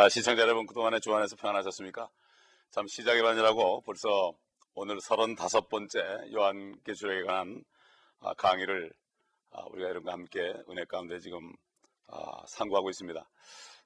[0.00, 2.08] 아, 시청자 여러분 그동안에 주 안에서 평안하셨습니까?
[2.70, 4.32] 참 시작이 반이라고 벌써
[4.74, 7.64] 오늘 35번째 요한계시록에 관한
[8.20, 8.92] 아, 강의를
[9.50, 11.52] 아, 우리가 여러분과 함께 은혜 가운데 지금
[12.06, 13.28] 아, 상고하고 있습니다.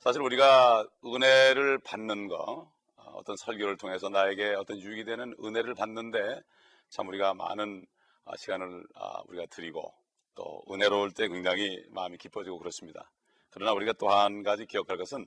[0.00, 6.42] 사실 우리가 은혜를 받는 거 아, 어떤 설교를 통해서 나에게 어떤 유익이 되는 은혜를 받는데
[6.90, 7.86] 참 우리가 많은
[8.26, 9.94] 아, 시간을 아, 우리가 드리고
[10.34, 13.10] 또 은혜로울 때 굉장히 마음이 기뻐지고 그렇습니다.
[13.48, 15.24] 그러나 우리가 또 한 가지 기억할 것은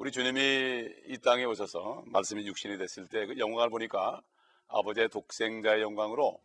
[0.00, 4.22] 우리 주님이 이 땅에 오셔서 말씀이 육신이 됐을 때 그 영광을 보니까
[4.68, 6.40] 아버지의 독생자의 영광으로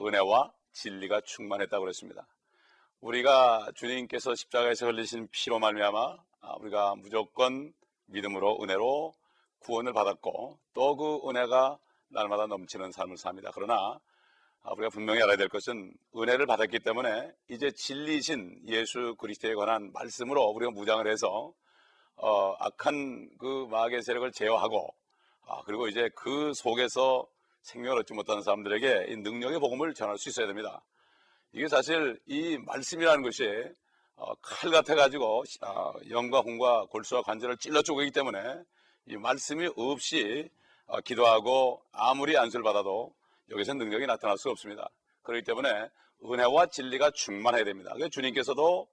[0.00, 2.26] 은혜와 진리가 충만했다고 그랬습니다.
[3.00, 7.72] 우리가 주님께서 십자가에서 흘리신 피로 말미암아 아, 우리가 무조건
[8.06, 9.14] 믿음으로 은혜로
[9.60, 13.52] 구원을 받았고 또 그 은혜가 날마다 넘치는 삶을 삽니다.
[13.54, 14.00] 그러나
[14.64, 20.42] 아, 우리가 분명히 알아야 될 것은 은혜를 받았기 때문에 이제 진리신 예수 그리스도에 관한 말씀으로
[20.46, 21.52] 우리가 무장을 해서
[22.16, 24.94] 어, 악한 그 마귀의 세력을 제어하고
[25.46, 27.26] 아, 그리고 이제 그 속에서
[27.62, 30.82] 생명을 얻지 못하는 사람들에게 이 능력의 복음을 전할 수 있어야 됩니다.
[31.52, 33.46] 이게 사실 이 말씀이라는 것이
[34.16, 38.38] 어, 칼 같아 가지고 어, 영과 홍과 골수와 관절을 찔러 쪼개기 때문에
[39.06, 40.48] 이 말씀이 없이
[40.86, 43.14] 어, 기도하고 아무리 안수를 받아도
[43.50, 44.88] 여기서 능력이 나타날 수 없습니다.
[45.22, 45.88] 그렇기 때문에
[46.24, 47.92] 은혜와 진리가 충만해야 됩니다.
[48.10, 48.88] 주님께서도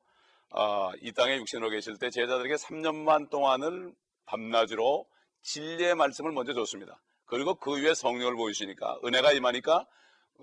[0.52, 3.94] 어, 이 땅에 육신으로 계실 때 제자들에게 3년만 동안을
[4.26, 5.06] 밤낮으로
[5.42, 7.00] 진리의 말씀을 먼저 줬습니다.
[7.26, 9.86] 그리고 그 위에 성령을 보이시니까 은혜가 임하니까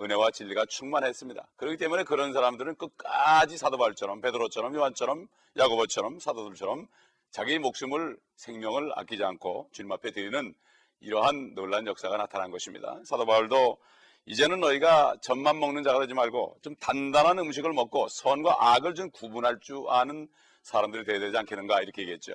[0.00, 1.48] 은혜와 진리가 충만했습니다.
[1.56, 6.86] 그렇기 때문에 그런 사람들은 끝까지 사도 바울처럼 베드로처럼 요한처럼 야고보처럼 사도들처럼
[7.30, 10.54] 자기 목숨을 생명을 아끼지 않고 주님 앞에 드리는
[11.00, 13.00] 이러한 놀란 역사가 나타난 것입니다.
[13.04, 13.78] 사도 바울도
[14.26, 19.60] 이제는 너희가 젖만 먹는 자가 되지 말고 좀 단단한 음식을 먹고 선과 악을 좀 구분할
[19.60, 20.28] 줄 아는
[20.62, 22.32] 사람들이 되어야 되지 않겠는가 이렇게 얘기했죠.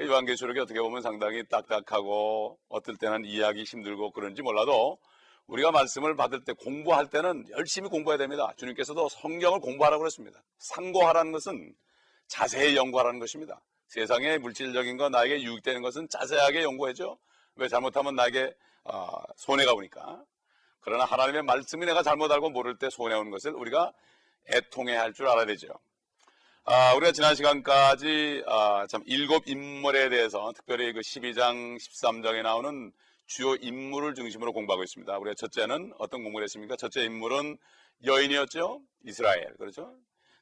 [0.00, 4.98] 요한계시록이 어떻게 보면 상당히 딱딱하고 어떨 때는 이해하기 힘들고 그런지 몰라도
[5.46, 8.52] 우리가 말씀을 받을 때 공부할 때는 열심히 공부해야 됩니다.
[8.56, 10.42] 주님께서도 성경을 공부하라고 그랬습니다.
[10.58, 11.74] 상고하라는 것은
[12.26, 13.60] 자세히 연구하라는 것입니다.
[13.88, 17.18] 세상의 물질적인 거 나에게 유익되는 것은 자세하게 연구해죠.
[17.56, 18.52] 왜 잘못하면 나에게
[18.84, 20.24] 어, 손해가 오니까.
[20.80, 23.92] 그러나 하나님의 말씀이 내가 잘못 알고 모를 때 손해 오는 것을 우리가
[24.52, 25.68] 애통해 할 줄 알아야 되죠.
[26.64, 32.92] 아, 우리가 지난 시간까지 아, 참 일곱 인물에 대해서 특별히 그 12장 13장에 나오는
[33.26, 35.16] 주요 인물을 중심으로 공부하고 있습니다.
[35.18, 36.76] 우리가 첫째는 어떤 공부를 했습니까?
[36.76, 37.56] 첫째 인물은
[38.04, 38.80] 여인이었죠.
[39.04, 39.54] 이스라엘.
[39.56, 39.94] 그렇죠?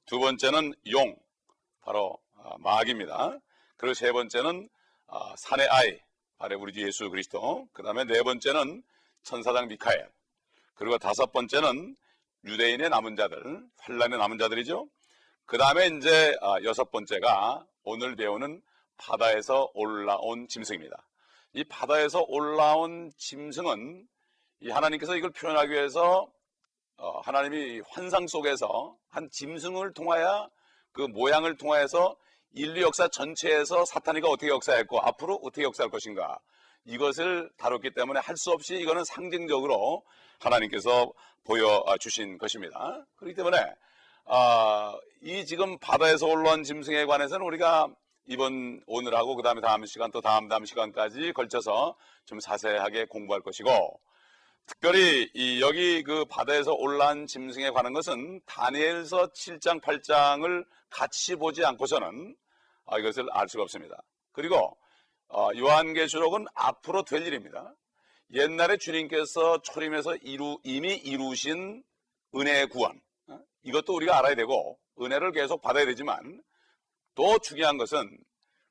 [0.06, 1.16] 두 번째는 용.
[1.80, 3.38] 바로 아, 마귀입니다.
[3.76, 4.68] 그리고 세 번째는
[5.06, 5.98] 아, 산의 아이.
[6.38, 7.68] 바로 우리 주 예수 그리스도.
[7.72, 8.82] 그 다음에 네 번째는
[9.22, 10.08] 천사장 미카엘.
[10.74, 11.96] 그리고 다섯 번째는
[12.44, 14.86] 유대인의 남은 자들, 환란의 남은 자들이죠.
[15.46, 18.62] 그 다음에 이제 아, 여섯 번째가 오늘 배우는
[18.96, 20.96] 바다에서 올라온 짐승입니다.
[21.54, 24.06] 이 바다에서 올라온 짐승은
[24.60, 26.28] 이 하나님께서 이걸 표현하기 위해서
[26.96, 30.50] 어, 하나님이 환상 속에서 한 짐승을 통하여
[30.92, 32.16] 그 모양을 통하여서
[32.52, 36.38] 인류 역사 전체에서 사탄이가 어떻게 역사했고 앞으로 어떻게 역사할 것인가
[36.86, 40.02] 이것을 다뤘기 때문에 할 수 없이 이거는 상징적으로
[40.40, 41.12] 하나님께서
[41.44, 43.04] 보여주신 것입니다.
[43.16, 43.58] 그렇기 때문에
[44.26, 47.88] 아, 이 지금 바다에서 올라온 짐승에 관해서는 우리가
[48.26, 51.94] 이번 오늘하고 그 다음에 다음 시간 또 다음 다음 시간까지 걸쳐서
[52.24, 54.00] 좀 자세하게 공부할 것이고
[54.66, 62.34] 특별히 이 여기 그 바다에서 올라온 짐승에 관한 것은 다니엘서 7장 8장을 같이 보지 않고서는
[62.86, 64.02] 아, 이것을 알 수가 없습니다.
[64.32, 64.76] 그리고
[65.28, 67.74] 어, 요한계시록은 앞으로 될 일입니다.
[68.32, 71.82] 옛날에 주님께서 초림해서 이루, 이미 이루신
[72.34, 73.00] 은혜의 구원
[73.62, 76.42] 이것도 우리가 알아야 되고 은혜를 계속 받아야 되지만
[77.14, 78.18] 또 중요한 것은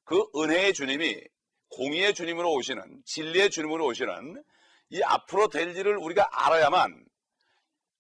[0.04, 1.22] 그 은혜의 주님이
[1.70, 4.44] 공의의 주님으로 오시는 진리의 주님으로 오시는
[4.90, 7.06] 이 앞으로 될 일을 우리가 알아야만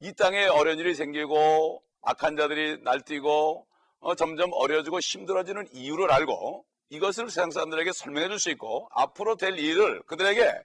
[0.01, 3.67] 이 땅에 어려운 일이 생기고 악한 자들이 날뛰고
[3.99, 9.57] 어, 점점 어려지고 힘들어지는 이유를 알고 이것을 세상 사람들에게 설명해 줄 수 있고 앞으로 될
[9.57, 10.63] 일을 그들에게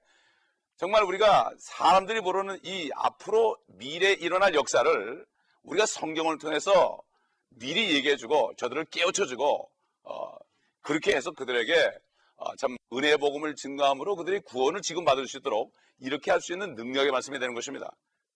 [0.76, 5.26] 정말 우리가 사람들이 모르는 이 앞으로 미래에 일어날 역사를
[5.62, 7.00] 우리가 성경을 통해서
[7.48, 9.70] 미리 얘기해 주고 저들을 깨우쳐 주고
[10.02, 10.36] 어,
[10.82, 11.92] 그렇게 해서 그들에게
[12.36, 16.74] 어, 참 은혜의 복음을 증거함으로 그들이 구원을 지금 받을 수 있도록 이렇게 할 수 있는
[16.74, 17.90] 능력의 말씀이 되는 것입니다.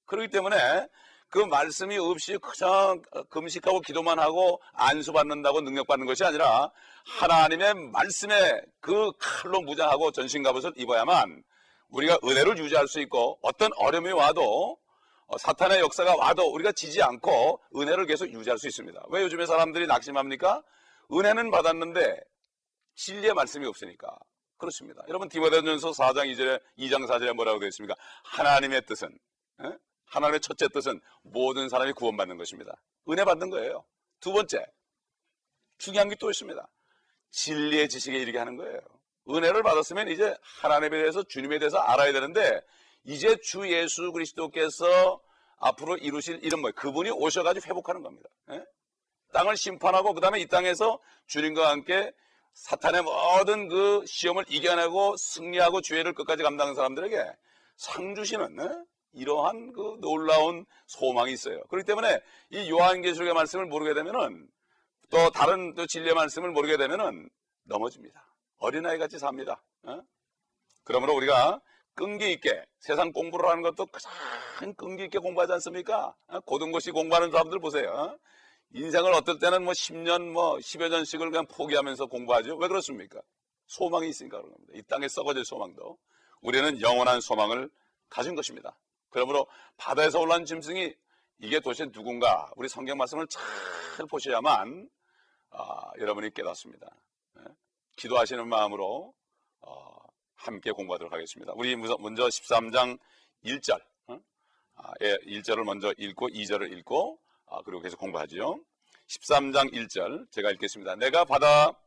[0.07, 0.89] 그렇기 때문에
[1.33, 3.01] 그 말씀이 없이 그냥
[3.31, 6.71] 금식하고 기도만 하고 안수 받는다고 능력 받는 것이 아니라
[7.07, 11.43] 하나님의 말씀에 그 칼로 무장하고 전신 갑옷을 입어야만
[11.89, 14.77] 우리가 은혜를 유지할 수 있고 어떤 어려움이 와도
[15.27, 19.03] 어, 사탄의 역사가 와도 우리가 지지 않고 은혜를 계속 유지할 수 있습니다.
[19.09, 20.63] 왜 요즘에 사람들이 낙심합니까?
[21.11, 22.21] 은혜는 받았는데
[22.97, 24.19] 진리의 말씀이 없으니까.
[24.59, 25.03] 그렇습니다.
[25.09, 27.95] 여러분 디모데전서 4장 2절에 2장 4절에 뭐라고 되어 있습니까?
[28.25, 29.09] 하나님의 뜻은
[29.65, 29.71] 에?
[30.13, 32.77] 하나님의 첫째 뜻은 모든 사람이 구원받는 것입니다.
[33.09, 33.85] 은혜 받는 거예요.
[34.21, 34.65] 두 번째
[35.79, 36.69] 중요한 게 또 있습니다.
[37.31, 38.79] 진리의 지식에 이르게 하는 거예요.
[39.29, 42.61] 은혜를 받았으면 이제 하나님에 대해서 주님에 대해서 알아야 되는데
[43.05, 45.21] 이제 주 예수 그리스도께서
[45.59, 46.75] 앞으로 이루실 일은 뭐예요?
[46.75, 48.29] 그분이 오셔가지고 회복하는 겁니다.
[48.51, 48.63] 에?
[49.33, 52.13] 땅을 심판하고 그 다음에 이 땅에서 주님과 함께
[52.53, 57.25] 사탄의 모든 그 시험을 이겨내고 승리하고 죄를 끝까지 감당한 사람들에게
[57.77, 58.69] 상 주시는 에?
[59.13, 61.63] 이러한 그 놀라운 소망이 있어요.
[61.65, 62.21] 그렇기 때문에
[62.51, 64.49] 이 요한계시록의 말씀을 모르게 되면은
[65.11, 67.29] 또 다른 또 진리의 말씀을 모르게 되면은
[67.65, 68.27] 넘어집니다.
[68.59, 69.63] 어린아이 같이 삽니다.
[69.83, 70.01] 어?
[70.85, 71.61] 그러므로 우리가
[71.95, 76.15] 끈기 있게 세상 공부를 하는 것도 가장 끈기 있게 공부하지 않습니까?
[76.29, 76.41] 어?
[76.41, 77.91] 고등고시 공부하는 사람들 보세요.
[77.91, 78.19] 어?
[78.75, 82.57] 인생을 어떨 때는 뭐 10년 뭐 10여 년씩을 그냥 포기하면서 공부하죠.
[82.57, 83.21] 왜 그렇습니까?
[83.67, 84.73] 소망이 있으니까 그런 겁니다.
[84.77, 85.99] 이 땅에 썩어질 소망도
[86.41, 87.69] 우리는 영원한 소망을
[88.09, 88.77] 가진 것입니다.
[89.13, 90.93] 그러므로 바다에서 올라온 짐승이
[91.39, 94.89] 이게 도대체 누군가 우리 성경 말씀을 잘 보셔야만
[95.51, 96.89] 아, 여러분이 깨닫습니다.
[97.35, 97.43] 네?
[97.97, 99.15] 기도하시는 마음으로
[99.61, 99.97] 어,
[100.35, 101.53] 함께 공부하도록 하겠습니다.
[101.55, 102.99] 우리 먼저 13장
[103.45, 104.19] 1절 어?
[104.77, 108.59] 아, 예, 1절을 먼저 읽고 2절을 읽고 아, 그리고 계속 공부하지요.
[109.09, 110.97] 13장 1절 제가 읽겠습니다.
[110.97, 111.79] 내가 바다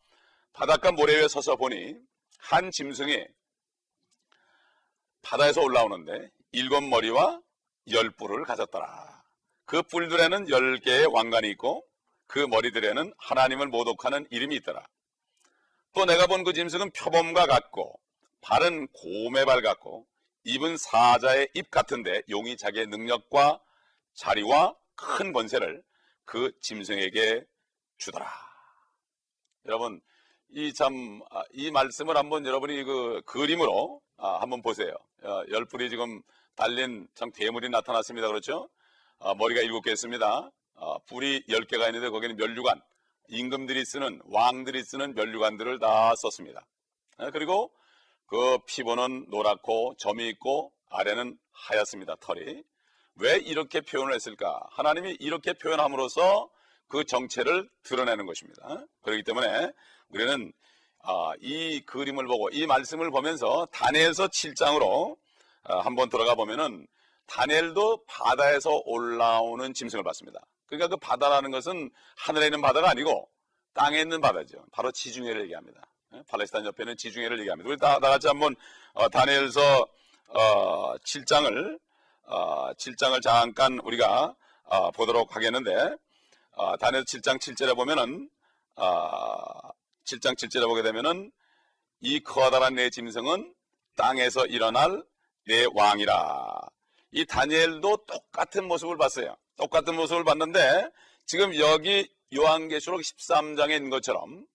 [0.53, 1.95] 바닷가 모래 위에 서서 보니
[2.37, 3.25] 한 짐승이
[5.23, 7.41] 바다에서 올라오는데 일곱 머리와
[7.91, 9.23] 열 뿔을 가졌더라.
[9.65, 11.85] 그 뿔들에는 열 개의 왕관이 있고
[12.27, 14.87] 그 머리들에는 하나님을 모독하는 이름이 있더라.
[15.93, 17.99] 또 내가 본 그 짐승은 표범과 같고
[18.41, 20.07] 발은 곰의 발 같고
[20.45, 23.59] 입은 사자의 입 같은데 용이 자기의 능력과
[24.13, 25.83] 자리와 큰 권세를
[26.23, 27.43] 그 짐승에게
[27.97, 28.31] 주더라.
[29.65, 29.99] 여러분
[30.51, 31.43] 이 참이 아,
[31.73, 34.93] 말씀을 한번 여러분이 그 그림으로 아, 한번 보세요.
[35.23, 36.21] 어, 열불이 지금
[36.55, 38.27] 달린 참 괴물이 나타났습니다.
[38.27, 38.69] 그렇죠?
[39.19, 40.51] 어, 머리가 일곱 개 있습니다.
[40.75, 42.81] 어, 불이 열 개가 있는데 거기는 멸류관,
[43.29, 46.65] 임금들이 쓰는 왕들이 쓰는 멸류관들을 다 썼습니다.
[47.17, 47.71] 어, 그리고
[48.27, 52.15] 그 피부는 노랗고 점이 있고 아래는 하얗습니다.
[52.19, 52.63] 털이.
[53.17, 54.61] 왜 이렇게 표현을 했을까?
[54.71, 56.49] 하나님이 이렇게 표현함으로써
[56.87, 58.85] 그 정체를 드러내는 것입니다.
[59.01, 59.71] 그렇기 때문에
[60.09, 60.51] 우리는
[61.03, 65.17] 아, 이 그림을 보고 이 말씀을 보면서 단에서 7장으로 어,
[65.67, 66.87] 한번 들어가 보면은
[67.27, 70.39] 다니엘도 바다에서 올라오는 짐승을 봤습니다.
[70.67, 73.29] 그러니까 그 바다라는 것은 하늘에 있는 바다가 아니고
[73.73, 74.63] 땅에 있는 바다죠.
[74.71, 75.81] 바로 지중해를 얘기합니다.
[76.13, 76.23] 예?
[76.27, 77.69] 팔레스타인 옆에 는 지중해를 얘기합니다.
[77.69, 78.55] 우리 다, 다 같이 한번
[78.93, 79.87] 어, 다니엘서
[80.29, 81.79] 어, 7장을
[82.23, 85.95] 어, 7장을 잠깐 우리가 어, 보도록 하겠는데
[86.51, 88.29] 어, 다니엘 7장 7절에 보면은
[88.77, 88.93] 어,
[90.05, 91.31] 7장 7절에 보게 되면은
[92.01, 93.53] 이 커다란 내 짐승은
[93.95, 95.03] 땅에서 일어날
[95.47, 96.59] 내 왕이라.
[97.11, 99.35] 이 다니엘도 똑같은 모습을 봤어요.
[99.57, 100.89] 똑같은 모습을 봤는데
[101.25, 104.45] 지금 여기 요한계시록 13장에 있는 것처럼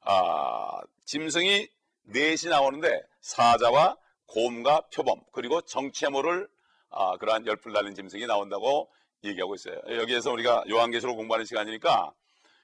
[0.00, 1.68] 아, 짐승이
[2.04, 6.48] 넷이 나오는데 사자와 곰과 표범 그리고 정체모를
[6.90, 8.90] 아, 그러한 열풀 달린 짐승이 나온다고
[9.24, 9.76] 얘기하고 있어요.
[9.88, 12.12] 여기에서 우리가 요한계시록 공부하는 시간이니까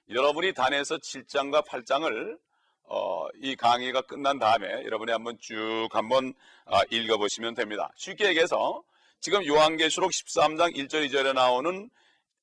[0.08, 2.38] 여러분이 단에서 7장과 8장을
[2.84, 6.34] 어, 이 강의가 끝난 다음에 여러분이 한번 쭉 한번
[6.66, 7.92] 아, 읽어보시면 됩니다.
[7.96, 8.82] 쉽게 얘기해서
[9.20, 11.90] 지금 요한계시록 13장 1절 2절에 나오는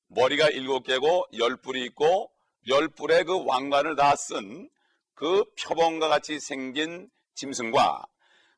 [0.08, 2.30] 머리가 일곱 개고 열 뿔이 있고
[2.68, 4.68] 열 뿔의 그 왕관을 다 쓴
[5.22, 8.04] 그 표범과 같이 생긴 짐승과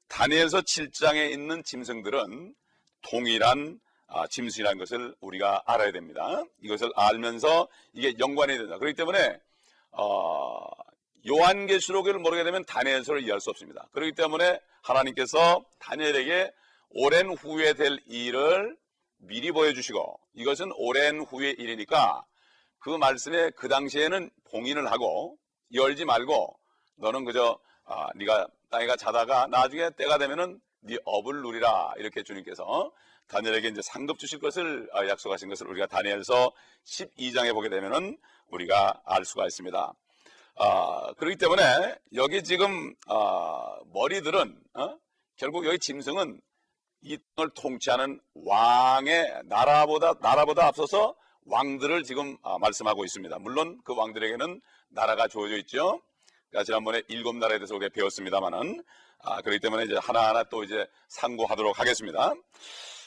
[0.09, 2.55] 다니엘서 7장에 있는 짐승들은
[3.03, 6.43] 동일한 아, 짐승이라는 것을 우리가 알아야 됩니다.
[6.63, 8.79] 이것을 알면서 이게 연관이 된다.
[8.79, 9.39] 그렇기 때문에
[9.91, 10.67] 어,
[11.27, 13.89] 요한계시록을 모르게 되면 다니엘서를 이해할 수 없습니다.
[13.93, 16.53] 그렇기 때문에 하나님께서 다니엘에게
[16.91, 18.77] 오랜 후에 될 일을
[19.19, 22.25] 미리 보여주시고 이것은 오랜 후의 일이니까
[22.79, 25.39] 그 말씀에 그 당시에는 봉인을 하고
[25.73, 26.59] 열지 말고
[26.97, 32.93] 너는 그저 아, 네가 땅에가 자다가 나중에 때가 되면은 네 업을 누리라 이렇게 주님께서
[33.29, 36.53] 다니엘에게 이제 상급 주실 것을 아, 약속하신 것을 우리가 다니엘서
[36.85, 39.95] 12장에 보게 되면은 우리가 알 수가 있습니다.
[40.57, 44.99] 아, 그렇기 때문에 여기 지금 아, 머리들은 어?
[45.37, 46.41] 결국 여기 짐승은
[47.03, 51.15] 이 땅을 통치하는 왕의 나라보다 나라보다 앞서서
[51.47, 53.39] 왕들을 지금 아, 말씀하고 있습니다.
[53.41, 56.01] 물론 그 왕들에게는 나라가 주어져 있죠.
[56.51, 58.83] 그러니까 지난번에 일곱 나라에 대해서 우리가 배웠습니다만은
[59.25, 62.33] 아, 그렇기 때문에 이제 하나하나 또 이제 상고하도록 하겠습니다.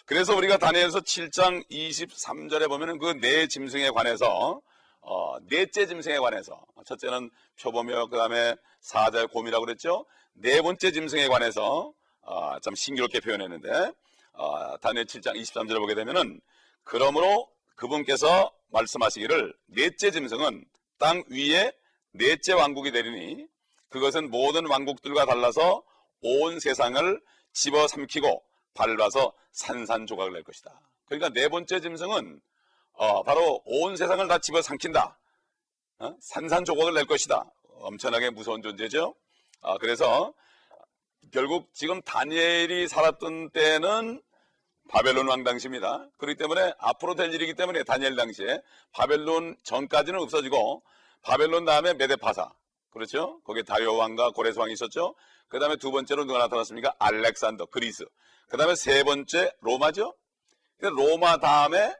[0.05, 4.61] 그래서 우리가 다니엘서 7장 23절에 보면은 그 네 짐승에 관해서
[5.09, 6.61] 어, 넷째 짐승에 관해서.
[6.85, 8.09] 첫째는 표범이요.
[8.09, 10.05] 그 다음에 사자의 곰이라고 그랬죠?
[10.33, 13.93] 네 번째 짐승에 관해서 어, 참 신기롭게 표현했는데
[14.33, 16.41] 어, 다니엘 7장 23절을 보게 되면은
[16.83, 20.65] 그러므로 그분께서 말씀하시기를 넷째 짐승은
[20.99, 21.71] 땅 위에
[22.11, 23.47] 넷째 왕국이 되리니
[23.87, 25.83] 그것은 모든 왕국들과 달라서
[26.21, 27.21] 온 세상을
[27.53, 30.81] 집어삼키고 밟아서 산산조각을 낼 것이다.
[31.05, 32.41] 그러니까 네 번째 짐승은
[32.97, 35.19] 어, 바로 온 세상을 다 집어삼킨다.
[35.99, 36.15] 어?
[36.19, 37.45] 산산조각을 낼 것이다.
[37.79, 39.15] 엄청나게 무서운 존재죠.
[39.61, 40.33] 아, 그래서
[41.31, 44.21] 결국 지금 다니엘이 살았던 때는
[44.89, 46.07] 바벨론 왕 당시입니다.
[46.17, 48.61] 그렇기 때문에 앞으로 될 일이기 때문에 다니엘 당시에
[48.93, 50.81] 바벨론 전까지는 없어지고
[51.21, 52.51] 바벨론 다음에 메데파사
[52.89, 53.41] 그렇죠?
[53.43, 55.13] 거기에 다리오 왕과 고레스 왕이 있었죠.
[55.49, 56.95] 그 다음에 두 번째로 누가 나타났습니까?
[56.97, 58.05] 알렉산더 그리스.
[58.47, 60.15] 그 다음에 세 번째 로마죠.
[60.79, 61.93] 로마 다음에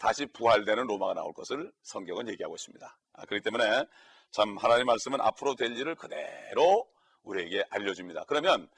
[0.00, 2.98] 다시 부활되는 로마가 나올 것을 성경은 얘기하고 있습니다.
[3.12, 3.84] 아, 그렇기 때문에
[4.30, 6.88] 참 하나님 말씀은 앞으로 될 일을 그대로
[7.22, 8.24] 우리에게 알려줍니다.
[8.24, 8.68] 그러면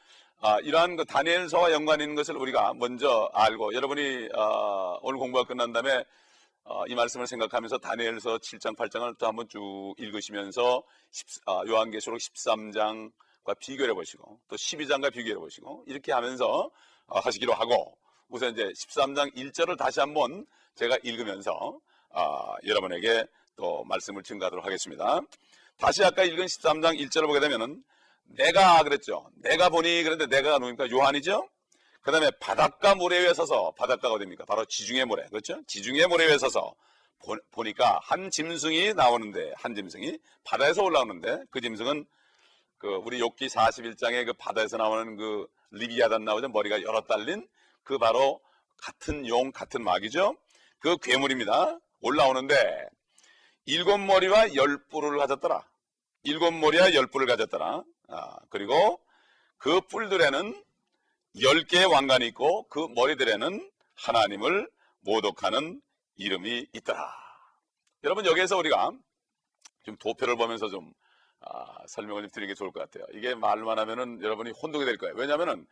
[0.41, 5.73] 아, 이러한 그 다니엘서와 연관 있는 것을 우리가 먼저 알고 여러분이 어, 오늘 공부가 끝난
[5.73, 6.05] 다음에
[6.65, 13.59] 어, 이 말씀을 생각하면서 다니엘서 7장 8장을 또 한번 쭉 읽으시면서 10, 어, 요한계시록 13장과
[13.61, 16.69] 비교해 보시고 또 12장과 비교해 보시고 이렇게 하면서
[17.07, 17.97] 어, 하시기로 하고
[18.29, 21.79] 우선 이제 13장 1절을 다시 한번 제가 읽으면서
[22.11, 23.25] 어, 여러분에게
[23.57, 25.21] 또 말씀을 증가하도록 하겠습니다.
[25.79, 27.83] 다시 아까 읽은 13장 1절을 보게 되면은
[28.25, 29.31] 내가 그랬죠.
[29.37, 30.91] 내가 보니 그런데 내가 누굽니까?
[30.91, 31.49] 요한이죠.
[32.03, 34.45] 그 다음에 바닷가 모래 위에 서서 바닷가가 어딥니까?
[34.45, 35.61] 바로 지중해 모래 그렇죠?
[35.67, 36.75] 지중해 모래 위에 서서
[37.53, 42.05] 보, 니까한 짐승이 나오는데 한 짐승이 바다에서 올라오는데 그 짐승은
[42.79, 47.47] 그 우리 욕기 41장에 그 바다에서 나오는 그 리비아단 나오죠 머리가 여러 달린
[47.85, 48.41] 그 바로
[48.77, 50.37] 같은 용 같은 마귀죠
[50.83, 52.89] 그 괴물입니다 올라오는데
[53.67, 55.65] 일곱 머리와 열 뿔을 가졌더라
[56.25, 59.01] 일곱 머리와 열 뿔을 가졌더라 아, 그리고
[59.59, 60.63] 그 뿔들에는
[61.41, 64.69] 열 개의 왕관이 있고 그 머리들에는 하나님을
[65.01, 65.81] 모독하는
[66.17, 67.13] 이름이 있더라.
[68.05, 68.91] 여러분 여기에서 우리가
[69.85, 70.93] 좀 도표를 보면서 좀
[71.41, 73.07] 아, 설명을 좀 드리는 게 좋을 것 같아요.
[73.17, 75.15] 이게 말만 하면은 여러분이 혼동이 될 거예요.
[75.17, 75.67] 왜냐하면은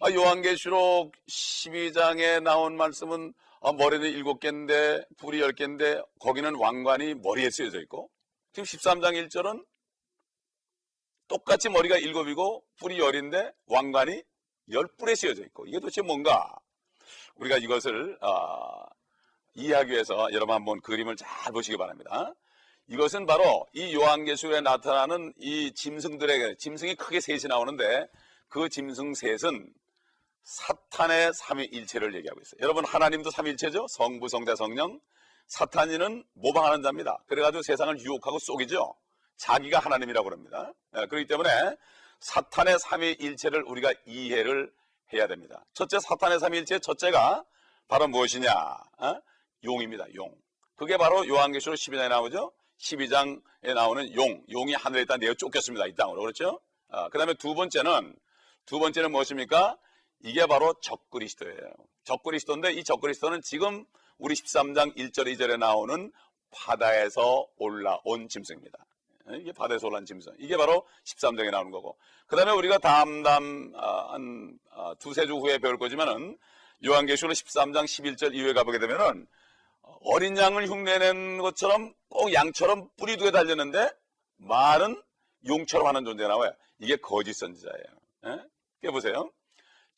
[0.00, 7.50] 아, 요한계시록 12장에 나온 말씀은 아, 머리는 일곱 개인데 불이 열 개인데 거기는 왕관이 머리에
[7.50, 8.10] 쓰여져 있고
[8.52, 9.64] 지금 13장 1절은
[11.28, 14.22] 똑같이 머리가 일곱이고 뿔이 열인데 왕관이
[14.70, 16.58] 열 뿔에 씌어져 있고 이게 도대체 뭔가
[17.36, 18.84] 우리가 이것을 어,
[19.54, 22.34] 이해하기 위해서 여러분 한번 그림을 잘 보시기 바랍니다.
[22.88, 28.08] 이것은 바로 이 요한계시록에 나타나는 이 짐승들에게 짐승이 크게 셋이 나오는데
[28.48, 29.72] 그 짐승 셋은
[30.48, 32.58] 사탄의 삼위일체를 얘기하고 있어요.
[32.62, 33.86] 여러분 하나님도 삼위일체죠.
[33.88, 34.98] 성부, 성자, 성령.
[35.48, 37.22] 사탄이는 모방하는 자입니다.
[37.26, 38.94] 그래가지고 세상을 유혹하고 속이죠.
[39.36, 40.72] 자기가 하나님이라고 그럽니다.
[40.92, 41.50] 네, 그렇기 때문에
[42.20, 44.72] 사탄의 삼위일체를 우리가 이해를
[45.12, 45.64] 해야 됩니다.
[45.74, 47.44] 첫째 사탄의 삼위일체 첫째가
[47.86, 48.50] 바로 무엇이냐?
[48.50, 49.20] 어?
[49.64, 50.06] 용입니다.
[50.14, 50.34] 용.
[50.76, 52.52] 그게 바로 요한계시록 12장에 나오죠.
[52.80, 54.42] 12장에 나오는 용.
[54.50, 55.86] 용이 하늘에 있다 내어 쫓겼습니다.
[55.86, 56.22] 이 땅으로.
[56.22, 56.60] 그렇죠?
[56.88, 58.16] 어, 그 다음에 두 번째는
[58.64, 59.78] 두 번째는 무엇입니까?
[60.20, 61.72] 이게 바로 적그리스도예요.
[62.04, 63.84] 적그리스도인데 이 적그리스도는 지금
[64.18, 66.12] 우리 13장 1절 2절에 나오는
[66.50, 68.78] 바다에서 올라온 짐승입니다.
[69.40, 70.34] 이게 바다에서 올라온 짐승.
[70.38, 71.98] 이게 바로 13장에 나오는 거고.
[72.26, 76.38] 그 다음에 우리가 다음, 다음, 아, 한, 아, 두세 주 후에 배울 거지만은
[76.84, 79.26] 요한계시록 13장 11절 이후에 가보게 되면은
[80.02, 83.90] 어린 양을 흉내낸 것처럼 꼭 양처럼 뿌리 두개 달렸는데
[84.36, 85.00] 말은
[85.46, 86.52] 용처럼 하는 존재가 나와요.
[86.78, 87.84] 이게 거짓 선지자예요.
[88.26, 88.44] 예?
[88.82, 89.30] 깨보세요.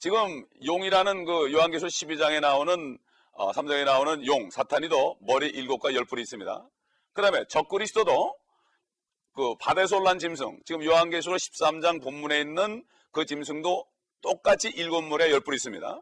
[0.01, 2.99] 지금 용이라는 그 요한계시록 12장에 나오는
[3.33, 6.67] 어, 3장에 나오는 용, 사탄이도 머리 일곱과 열 뿔이 있습니다.
[7.13, 8.35] 그 다음에 적그리스도도
[9.35, 13.87] 그 바다에서 올란 짐승, 지금 요한계시록 13장 본문에 있는 그 짐승도
[14.23, 16.01] 똑같이 일곱 물에 열 뿔이 있습니다.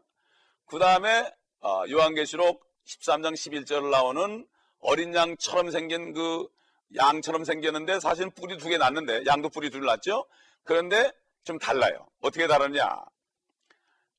[0.67, 1.29] 그 다음에
[1.59, 4.47] 어, 요한계시록 13장 11절 나오는
[4.79, 6.47] 어린 양처럼 생긴 그
[6.95, 10.25] 양처럼 생겼는데 사실 뿔이 두개 났는데 양도 뿔이 둘 났죠.
[10.63, 11.11] 그런데
[11.43, 12.07] 좀 달라요.
[12.21, 13.03] 어떻게 다르냐?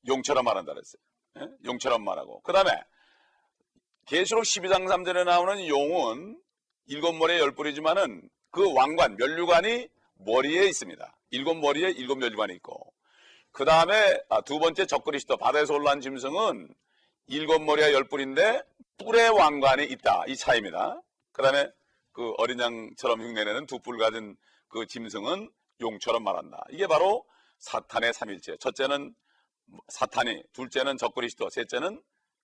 [0.07, 1.01] 용처럼 말한다 그랬어요.
[1.39, 1.47] 예?
[1.65, 2.41] 용처럼 말하고.
[2.41, 2.71] 그 다음에
[4.05, 6.39] 계시록 12장 3절에 나오는 용은
[6.87, 11.17] 일곱 머리에 열 뿔이지만은 그 왕관, 면류관이 머리에 있습니다.
[11.31, 12.93] 일곱 머리에 일곱 면류관이 있고
[13.51, 16.73] 그 다음에 아, 두 번째 적그리스도 바다에서 올라온 짐승은
[17.27, 18.61] 일곱 머리와 열 뿔인데
[18.97, 20.25] 뿔의 왕관이 있다.
[20.27, 21.01] 이 차이입니다.
[21.31, 21.69] 그 다음에
[22.11, 24.35] 그 어린 양처럼 흉내내는 두 뿔 가진
[24.67, 26.63] 그 짐승은 용처럼 말한다.
[26.71, 27.25] 이게 바로
[27.59, 28.57] 사탄의 삼일체.
[28.57, 29.15] 첫째는
[29.87, 32.01] 사탄이, 둘째는 적그리스도, 셋째는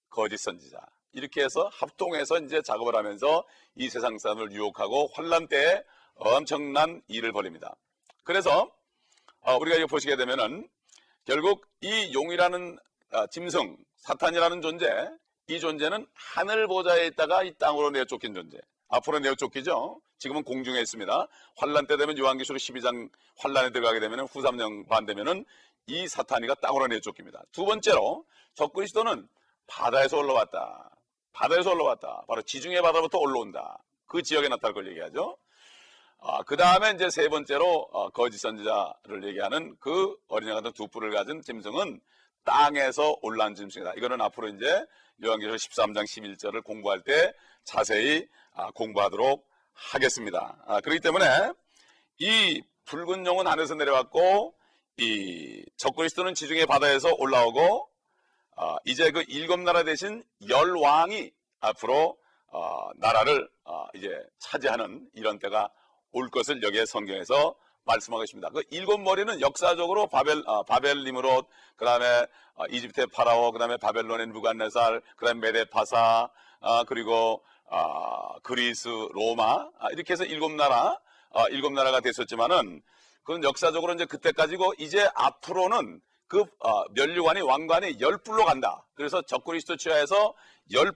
[0.09, 0.79] 거짓 선지자.
[1.13, 3.43] 이렇게 해서 합동해서 이제 작업을 하면서
[3.75, 5.83] 이 세상 사람을 유혹하고 환란 때에
[6.15, 7.75] 엄청난 일을 벌입니다.
[8.23, 8.71] 그래서
[9.41, 10.67] 어, 우리가 이거 보시게 되면은
[11.25, 12.77] 결국 이 용이라는
[13.11, 14.87] 아, 짐승, 사탄이라는 존재,
[15.47, 18.57] 이 존재는 하늘 보좌에 있다가 이 땅으로 내어 쫓긴 존재.
[18.89, 20.01] 앞으로 내어 쫓기죠.
[20.17, 21.27] 지금은 공중에 있습니다.
[21.55, 25.45] 환란 때 되면 요한계시록 12장 환란에 들어가게 되면 후삼령 반 되면은
[25.87, 27.43] 이 사탄이가 땅으로 내어 쫓깁니다.
[27.53, 28.25] 두 번째로
[28.55, 29.27] 적그리스도는
[29.67, 30.91] 바다에서 올라왔다.
[31.31, 32.25] 바다에서 올라왔다.
[32.27, 33.83] 바로 지중해 바다부터 올라온다.
[34.05, 35.37] 그 지역에 나타날 걸 얘기하죠.
[36.19, 41.11] 아, 그 다음에 이제 세 번째로 어, 거짓 선지자를 얘기하는 그 어린애 같은 두 뿔을
[41.11, 42.01] 가진 짐승은
[42.43, 43.93] 땅에서 올라온 짐승이다.
[43.95, 44.85] 이거는 앞으로 이제
[45.23, 50.57] 요한계시록 13장 11절을 공부할 때 자세히 아, 공부하도록 하겠습니다.
[50.65, 51.51] 아, 그렇기 때문에
[52.19, 54.57] 이 붉은 용은 하늘에서 내려왔고
[54.99, 57.87] 이 적그리스도는 지중해 바다에서 올라오고
[58.55, 65.37] 아, 이제 그 일곱 나라 대신 열 왕이 앞으로 어, 나라를 어, 이제 차지하는 이런
[65.37, 65.69] 때가
[66.13, 68.49] 올 것을 여기에 성경에서 말씀하고 있습니다.
[68.49, 72.25] 그 일곱 머리는 역사적으로 바벨 어, 바벨 니므롯, 그다음에
[72.55, 76.29] 어, 이집트의 파라오, 그다음에 바벨론의 누간네살, 그다음에 메데파사,
[76.61, 80.97] 어, 그리고 어, 그리스, 로마 아, 이렇게 해서 일곱 나라
[81.29, 82.81] 어, 일곱 나라가 됐었지만은
[83.27, 88.87] 그건 역사적으로 이제 그때까지고 이제 앞으로는 그 어, 면류관이 왕관이 열 뿔로 간다.
[88.93, 90.33] 그래서 적그리스도 취하에서
[90.71, 90.93] 열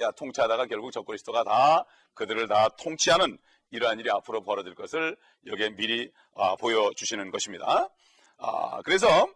[0.00, 3.36] 야, 통치하다가 결국 적그리스도가 다 그들을 다 통치하는
[3.70, 5.14] 이러한 일이 앞으로 벌어질 것을
[5.46, 7.90] 여기에 미리 아, 보여주시는 것입니다.
[8.38, 9.28] 아, 그래서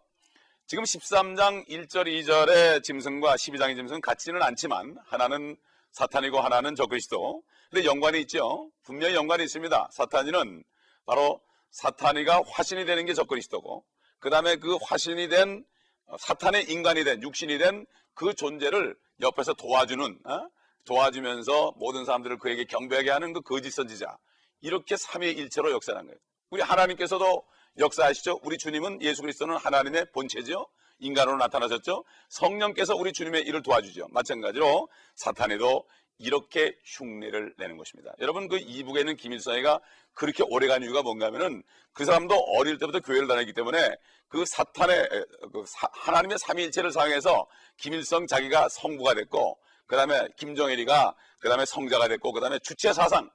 [0.66, 5.54] 지금 13장 1절 2절의 짐승과 12장의 짐승은 같지는 않지만 하나는
[5.92, 7.42] 사탄이고 하나는 적그리스도.
[7.70, 8.70] 근데 연관이 있죠.
[8.84, 9.90] 분명히 연관이 있습니다.
[9.92, 10.64] 사탄이는
[11.04, 13.84] 바로 사탄이가 화신이 되는 게 적그리스도고
[14.18, 15.64] 그 다음에 그 화신이 된
[16.06, 17.86] 어, 사탄의 인간이 된 육신이 된
[18.18, 20.48] 그 존재를 옆에서 도와주는 어?
[20.86, 24.18] 도와주면서 모든 사람들을 그에게 경배하게 하는 그 거짓 선지자
[24.60, 26.18] 이렇게 삼위일체로 역사하는 거예요.
[26.50, 27.44] 우리 하나님께서도
[27.78, 28.40] 역사하시죠.
[28.42, 30.66] 우리 주님은 예수 그리스도는 하나님의 본체죠.
[30.98, 32.04] 인간으로 나타나셨죠.
[32.28, 34.08] 성령께서 우리 주님의 일을 도와주죠.
[34.08, 35.86] 마찬가지로 사탄에도
[36.18, 38.12] 이렇게 흉내를 내는 것입니다.
[38.20, 39.80] 여러분 그 이북에 있는 김일성이가
[40.14, 43.96] 그렇게 오래간 이유가 뭔가 하면은 그 사람도 어릴 때부터 교회를 다녔기 때문에
[44.28, 45.08] 그 사탄의
[45.52, 52.08] 그 사, 하나님의 삼위일체를 사용해서 김일성 자기가 성부가 됐고 그 다음에 김정일이가 그 다음에 성자가
[52.08, 53.30] 됐고 그 다음에 주체 사상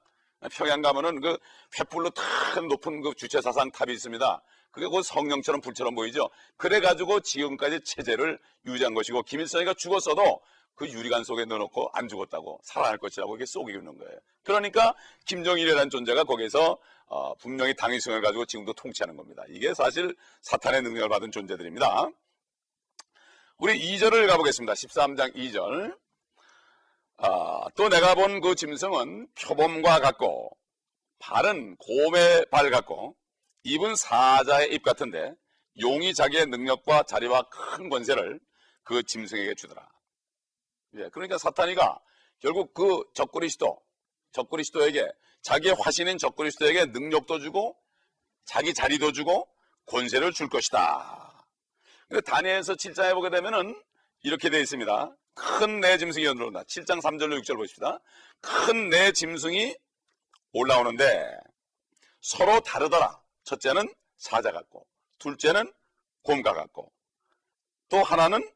[0.52, 1.38] 평양 가면은 그
[1.76, 4.42] 횃불로 큰 높은 그 주체 사상 탑이 있습니다.
[4.70, 6.28] 그게 그 성령처럼 불처럼 보이죠.
[6.56, 10.40] 그래가지고 지금까지 체제를 유지한 것이고 김일성이가 죽었어도
[10.74, 14.18] 그 유리관 속에 넣어놓고 안 죽었다고 살아날 것이라고 이렇게 있는 거예요.
[14.42, 14.94] 그러니까
[15.26, 19.44] 김정일이라는 존재가 거기서 어, 분명히 당위성을 가지고 지금도 통치하는 겁니다.
[19.48, 22.08] 이게 사실 사탄의 능력을 받은 존재들입니다.
[23.58, 24.72] 우리 2절을 가보겠습니다.
[24.72, 25.96] 13장 2절.
[27.18, 30.50] 아, 또 내가 본 그 짐승은 표범과 같고
[31.20, 33.16] 발은 곰의 발 같고
[33.62, 35.34] 입은 사자의 입 같은데
[35.80, 38.40] 용이 자기의 능력과 자리와 큰 권세를
[38.82, 39.88] 그 짐승에게 주더라.
[40.96, 42.00] 예, 그러니까 사탄이가
[42.40, 43.80] 결국 그 적그리스도,
[44.32, 45.06] 적그리스도에게
[45.42, 47.76] 자기의 화신인 적그리스도에게 능력도 주고
[48.44, 49.48] 자기 자리도 주고
[49.86, 51.46] 권세를 줄 것이다.
[52.08, 53.80] 근데 다니엘서 7장에 보게 되면은
[54.22, 55.16] 이렇게 되어 있습니다.
[55.34, 56.62] 큰 내 짐승이 올라온다.
[56.62, 57.98] 7장 3절로 6절 보십시다.
[58.40, 59.74] 큰 내 짐승이
[60.52, 61.36] 올라오는데
[62.20, 63.20] 서로 다르더라.
[63.42, 64.86] 첫째는 사자 같고,
[65.18, 65.70] 둘째는
[66.22, 66.90] 곰과 같고,
[67.88, 68.48] 또 하나는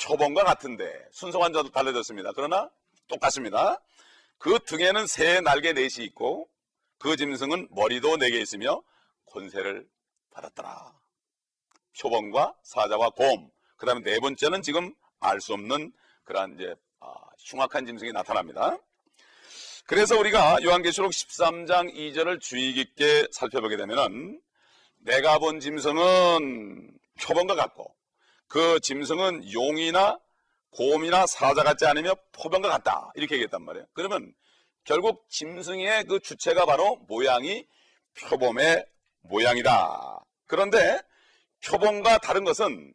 [0.00, 2.32] 초범과 같은데 순서가 달라졌습니다.
[2.34, 2.70] 그러나
[3.06, 3.78] 똑같습니다.
[4.38, 6.48] 그 등에는 새 날개 넷이 있고
[6.98, 8.82] 그 짐승은 머리도 네 개 있으며
[9.26, 9.86] 권세를
[10.30, 10.92] 받았더라.
[12.00, 13.50] 표범과 사자와 곰.
[13.76, 15.92] 그 다음에 네 번째는 지금 알 수 없는
[16.24, 17.12] 그러한 이제 아,
[17.44, 18.78] 흉악한 짐승이 나타납니다.
[19.86, 24.40] 그래서 우리가 요한계시록 13장 2절을 주의 깊게 살펴보게 되면은
[25.00, 27.99] 내가 본 짐승은 표범과 같고
[28.50, 30.18] 그 짐승은 용이나
[30.70, 33.86] 곰이나 사자 같지 않으며 포병과 같다 이렇게 얘기했단 말이에요.
[33.92, 34.34] 그러면
[34.82, 37.64] 결국 짐승의 그 주체가 바로 모양이
[38.18, 38.84] 표범의
[39.22, 40.20] 모양이다.
[40.46, 41.00] 그런데
[41.64, 42.92] 표범과 다른 것은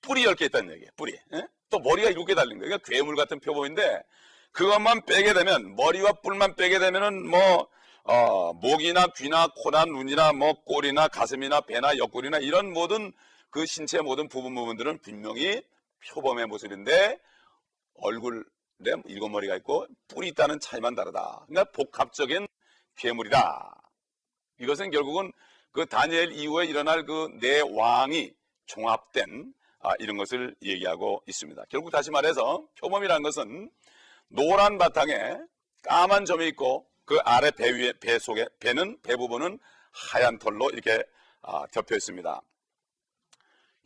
[0.00, 0.90] 뿔이 10개 있다는 얘기예요.
[0.96, 1.12] 뿔이.
[1.34, 1.46] 예?
[1.68, 2.78] 또 머리가 7개 달린 거예요.
[2.78, 4.02] 그러니까 괴물 같은 표범인데
[4.52, 7.68] 그것만 빼게 되면 머리와 뿔만 빼게 되면은 뭐
[8.04, 13.12] 어, 목이나 귀나 코나 눈이나 뭐 꼬리나 가슴이나 배나 옆구리나 이런 모든
[13.56, 15.62] 그 신체 모든 부분 부분들은 분명히
[16.10, 17.18] 표범의 모습인데
[17.94, 18.42] 얼굴에
[19.06, 21.46] 일곱 머리가 있고 뿔이 있다는 차이만 다르다.
[21.48, 22.46] 그러니까 복합적인
[22.98, 23.80] 괴물이다.
[24.60, 25.32] 이것은 결국은
[25.72, 28.34] 그 다니엘 이후에 일어날 그 네 왕이
[28.66, 31.64] 종합된 아, 이런 것을 얘기하고 있습니다.
[31.70, 33.70] 결국 다시 말해서 표범이라는 것은
[34.28, 35.38] 노란 바탕에
[35.82, 39.58] 까만 점이 있고 그 아래 배 위에 배 속에 배는 배 부분은
[39.92, 41.02] 하얀 털로 이렇게
[41.40, 42.42] 아, 덮여 있습니다.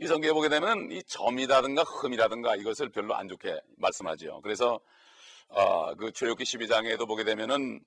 [0.00, 4.40] 이 성경에 보게 되면 이 점이라든가 흠이라든가 이것을 별로 안 좋게 말씀하죠.
[4.42, 4.80] 그래서
[5.48, 7.84] 어, 그 출애굽기 12장에도 보게 되면은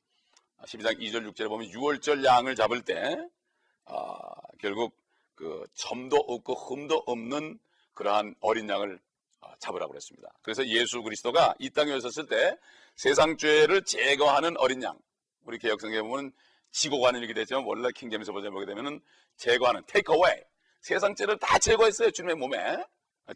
[0.64, 3.18] 12장 2절 6절에 보면 6월절 양을 잡을 때
[3.86, 4.20] 어,
[4.60, 4.96] 결국
[5.34, 7.58] 그 점도 없고 흠도 없는
[7.96, 9.00] 그러한 어린 양을
[9.42, 10.30] 어, 잡으라고 그랬습니다.
[10.44, 12.56] 그래서 예수 그리스도가 이 땅에 오셨을 때
[12.96, 15.00] 세상 죄를 제거하는 어린 양.
[15.46, 16.32] 우리 개혁성경에 보면
[16.70, 19.02] 지고가는 이렇게 되지만 원래 킹제임스 버전에 보게 되면은
[19.38, 20.44] 제거하는 take away.
[20.84, 22.12] 세상 죄를 다 제거했어요.
[22.12, 22.60] 주님의 몸에.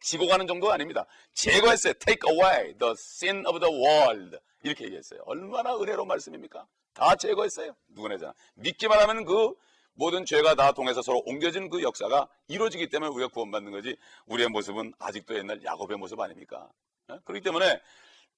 [0.01, 1.05] 지고 가는 정도가 아닙니다.
[1.33, 1.93] 제거했어요.
[1.93, 4.37] Take away the sin of the world.
[4.63, 5.21] 이렇게 얘기했어요.
[5.25, 6.67] 얼마나 은혜로운 말씀입니까?
[6.93, 7.73] 다 제거했어요.
[7.87, 8.33] 누구네잖아.
[8.55, 9.53] 믿기만 하면 그
[9.93, 14.93] 모든 죄가 다 통해서 서로 옮겨진 그 역사가 이루어지기 때문에 우리가 구원받는 거지 우리의 모습은
[14.99, 16.69] 아직도 옛날 야곱의 모습 아닙니까?
[17.07, 17.19] 어?
[17.23, 17.81] 그렇기 때문에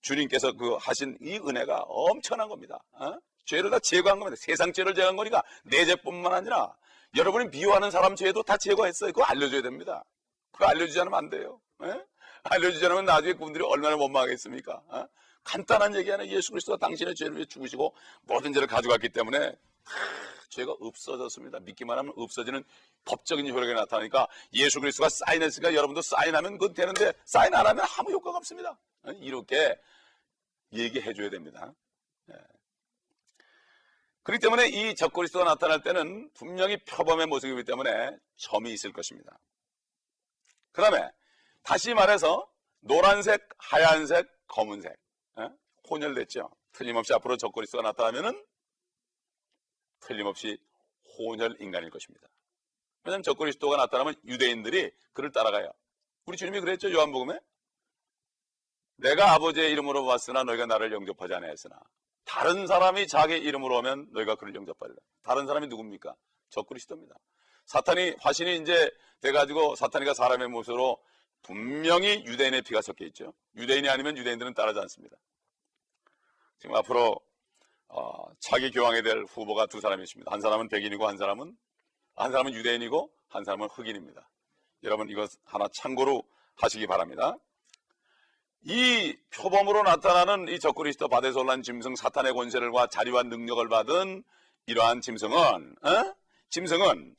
[0.01, 2.79] 주님께서 그 하신 이 은혜가 엄청난 겁니다.
[2.91, 3.17] 어?
[3.45, 4.39] 죄를 다 제거한 겁니다.
[4.39, 6.75] 세상 죄를 제거한 거니까 내 죄뿐만 아니라
[7.15, 9.11] 여러분이 비유하는 사람 죄도 다 제거했어요.
[9.11, 10.03] 그거 알려줘야 됩니다.
[10.51, 11.59] 그거 알려주지 않으면 안 돼요.
[11.83, 12.05] 예?
[12.43, 14.83] 알려주지 않으면 나중에 그분들이 얼마나 원망하겠습니까?
[14.87, 15.07] 어?
[15.43, 19.95] 간단한 얘기 하나 예수 그리스도가 당신의 죄를 위해 죽으시고 모든 죄를 가져갔기 때문에 하,
[20.49, 21.59] 죄가 없어졌습니다.
[21.61, 22.63] 믿기만 하면 없어지는
[23.05, 28.37] 법적인 효력이 나타나니까 예수 그리스도가 사인했으니까 여러분도 사인하면 그건 되는데 사인 안 하면 아무 효과가
[28.37, 28.77] 없습니다.
[29.03, 29.11] 어?
[29.11, 29.79] 이렇게
[30.73, 31.73] 얘기해 줘야 됩니다.
[32.29, 32.35] 예.
[34.29, 39.39] 그렇기 때문에 이 적그리스도가 나타날 때는 분명히 표범의 모습이기 때문에 점이 있을 것입니다.
[40.71, 41.09] 그 다음에
[41.63, 42.47] 다시 말해서
[42.81, 44.91] 노란색, 하얀색, 검은색
[45.39, 45.49] 에?
[45.89, 46.47] 혼혈됐죠.
[46.73, 48.45] 틀림없이 앞으로 적그리스도가 나타나면은
[50.01, 50.59] 틀림없이
[51.17, 52.27] 혼혈 인간일 것입니다.
[53.05, 55.71] 왜냐하면 적그리스도가 나타나면 유대인들이 그를 따라가요.
[56.27, 56.91] 우리 주님이 그랬죠.
[56.91, 57.39] 요한복음에
[58.97, 61.79] 내가 아버지의 이름으로 왔으나 너희가 나를 영접하지 않았으나
[62.25, 64.97] 다른 사람이 자기 이름으로 오면 너희가 그를 영접하리라.
[65.23, 66.15] 다른 사람이 누굽니까?
[66.49, 67.15] 적그리스도입니다.
[67.65, 70.97] 사탄이 화신이 이제 돼가지고 사탄이가 사람의 모습으로
[71.41, 73.33] 분명히 유대인의 피가 섞여 있죠.
[73.55, 75.17] 유대인이 아니면 유대인들은 따르지 않습니다.
[76.57, 77.19] 지금 앞으로
[77.87, 80.31] 어, 차기 교황이 될 후보가 두 사람이 있습니다.
[80.31, 81.57] 한 사람은 백인이고 한 사람은
[82.15, 84.29] 한 사람은 유대인이고 한 사람은 흑인입니다.
[84.83, 86.23] 여러분 이것 하나 참고로
[86.55, 87.37] 하시기 바랍니다.
[88.63, 94.23] 이 표범으로 나타나는 이 적그리스도 바데서 올란 짐승 사탄의 권세를 과 자리와 능력을 받은
[94.65, 95.37] 이러한 짐승은
[95.81, 96.15] 어?
[96.49, 97.15] 짐승은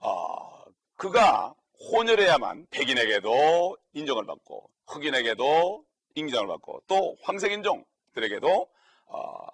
[0.00, 0.64] 어,
[0.96, 1.54] 그가
[1.90, 5.84] 혼혈해야만 백인에게도 인정을 받고 흑인에게도
[6.14, 8.68] 인정을 받고 또 황색 인종들에게도
[9.06, 9.46] 어,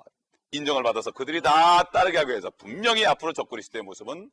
[0.53, 4.31] 인정을 받아서 그들이 다 따르게 하기 위해서 분명히 앞으로 적그리스도의 모습은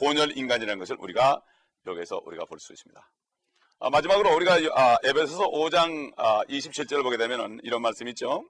[0.00, 1.42] 혼혈 인간이라는 것을 우리가
[1.86, 3.10] 여기서 우리가 볼 수 있습니다.
[3.80, 8.44] 아, 마지막으로 우리가 아, 에베소서 5장 아, 27절을 보게 되면 이런 말씀이 있죠.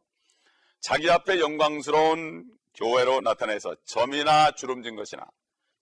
[0.81, 5.27] 자기 앞에 영광스러운 교회로 나타내서 점이나 주름진 것이나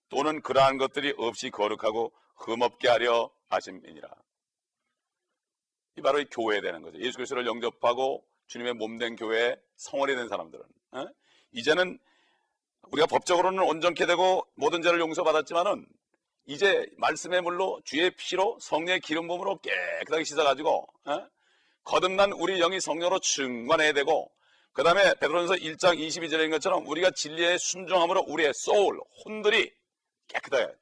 [0.09, 4.09] 또는 그러한 것들이 없이 거룩하고 흠없게 하려 하심이니라.
[5.95, 6.99] 이 바로 이 교회에 되는 거죠.
[6.99, 11.05] 예수 그리스도를 영접하고 주님의 몸된 교회에 성원이 된 사람들은 어?
[11.53, 11.97] 이제는
[12.91, 15.85] 우리가 법적으로는 온전케 되고 모든 죄를 용서받았지만은
[16.47, 21.27] 이제 말씀의 물로 주의 피로 성령의 기름 부음으로 깨끗하게 씻어가지고 어?
[21.83, 24.31] 거듭난 우리 영이 성령으로 충만해야 되고
[24.71, 29.73] 그 다음에 베드로전서 1장 22절인 것처럼 우리가 진리에 순종함으로 우리의 소울, 혼들이
[30.27, 30.73] 깨끗하게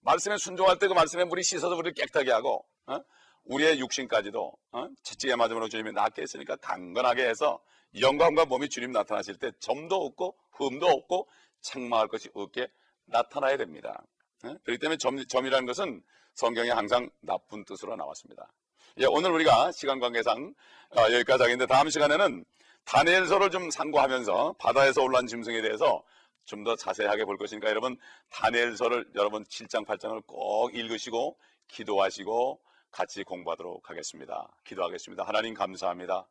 [0.00, 2.98] 말씀에 순종할 때 그 말씀의 물이 씻어서 우리를 깨끗하게 하고 어?
[3.44, 4.88] 우리의 육신까지도 어?
[5.02, 7.62] 채찍에 맞음으로 주님이 낫게 했으니까 강건하게 해서
[8.00, 11.28] 영광과 몸이 주님 나타나실 때 점도 없고 흠도 없고
[11.60, 12.68] 책망할 것이 없게
[13.04, 14.02] 나타나야 됩니다.
[14.44, 14.56] 어?
[14.64, 16.02] 그렇기 때문에 점, 점이라는 것은
[16.34, 18.52] 성경에 항상 나쁜 뜻으로 나왔습니다.
[18.98, 20.54] 예, 오늘 우리가 시간 관계상
[20.96, 22.44] 어, 여기까지 하겠는데 다음 시간에는
[22.84, 26.02] 다니엘서를 좀 상고하면서 바다에서 올라온 짐승에 대해서
[26.44, 27.96] 좀 더 자세하게 볼 것이니까 여러분
[28.30, 34.48] 다니엘서를 여러분 7장 8장을 꼭 읽으시고 기도하시고 같이 공부하도록 하겠습니다.
[34.64, 35.22] 기도하겠습니다.
[35.24, 36.26] 하나님 감사합니다.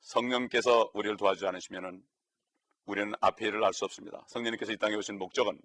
[0.00, 2.02] 성령께서 우리를 도와주지 않으시면
[2.86, 4.24] 우리는 앞의 일을 알 수 없습니다.
[4.28, 5.60] 성령님께서 이 땅에 오신 목적은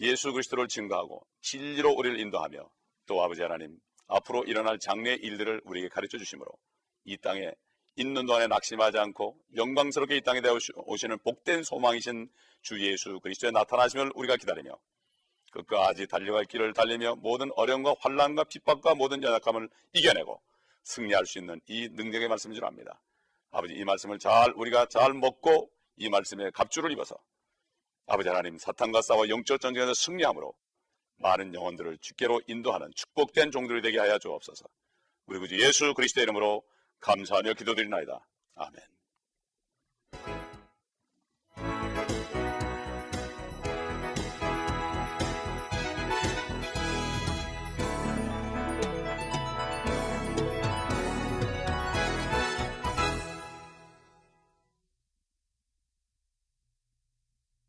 [0.00, 2.70] 예수 그리스도를 증거하고 진리로 우리를 인도하며
[3.06, 6.50] 또 아버지 하나님 앞으로 일어날 장래 일들을 우리에게 가르쳐 주심으로
[7.04, 7.52] 이 땅에
[7.96, 10.40] 있는 동안에 낙심하지 않고 영광스럽게 이 땅에
[10.86, 12.30] 오시는 복된 소망이신
[12.62, 14.78] 주 예수 그리스도의 나타나심을 우리가 기다리며
[15.52, 20.40] 끝까지 달려갈 길을 달리며 모든 어려움과 환란과 핍박과 모든 연약함을 이겨내고
[20.84, 23.00] 승리할 수 있는 이 능력의 말씀인 줄 압니다.
[23.50, 27.16] 아버지 이 말씀을 잘 우리가 잘 먹고 이 말씀에 갑주를 입어서
[28.10, 30.52] 아버지 하나님 사탄과 싸워 영적 전쟁에서 승리함으로
[31.18, 34.64] 많은 영혼들을 주께로 인도하는 축복된 종들이 되게 하여 주옵소서.
[35.26, 36.64] 우리 구주 예수 그리스도의 이름으로
[36.98, 38.26] 감사하며 기도드리나이다.
[38.56, 40.39] 아멘.